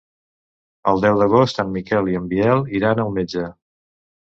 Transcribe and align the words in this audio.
El 0.93 1.03
deu 1.03 1.21
d'agost 1.21 1.63
en 1.65 1.71
Miquel 1.77 2.13
i 2.15 2.19
en 2.23 2.29
Biel 2.35 2.67
iran 2.83 3.07
al 3.09 3.17
metge. 3.23 3.51